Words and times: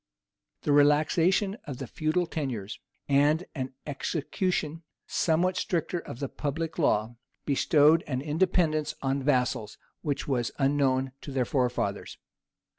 The 0.63 0.71
relaxation 0.71 1.57
of 1.67 1.77
the 1.77 1.85
feudal 1.85 2.25
tenures, 2.25 2.79
and 3.07 3.45
an 3.53 3.75
execution 3.85 4.81
somewhat 5.05 5.57
stricter 5.57 5.99
of 5.99 6.17
the 6.17 6.27
public 6.27 6.79
law, 6.79 7.17
bestowed 7.45 8.03
an 8.07 8.19
independence 8.19 8.95
on 9.03 9.21
vassals 9.21 9.77
which 10.01 10.27
was 10.27 10.49
unknown 10.57 11.11
to 11.21 11.31
their 11.31 11.45
forefathers. 11.45 12.17